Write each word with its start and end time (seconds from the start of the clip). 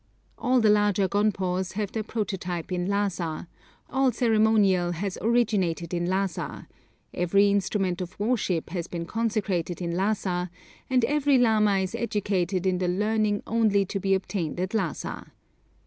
All 0.39 0.61
the 0.61 0.71
larger 0.71 1.07
gonpos 1.07 1.73
have 1.73 1.91
their 1.91 2.01
prototype 2.01 2.71
in 2.71 2.87
Lhassa, 2.87 3.45
all 3.87 4.11
ceremonial 4.11 4.93
has 4.93 5.15
originated 5.21 5.93
in 5.93 6.07
Lhassa, 6.07 6.65
every 7.13 7.51
instrument 7.51 8.01
of 8.01 8.19
worship 8.19 8.71
has 8.71 8.87
been 8.87 9.05
consecrated 9.05 9.79
in 9.79 9.91
Lhassa, 9.91 10.49
and 10.89 11.05
every 11.05 11.37
lama 11.37 11.77
is 11.77 11.93
educated 11.93 12.65
in 12.65 12.79
the 12.79 12.87
learning 12.87 13.43
only 13.45 13.85
to 13.85 13.99
be 13.99 14.15
obtained 14.15 14.59
at 14.59 14.73
Lhassa. 14.73 15.33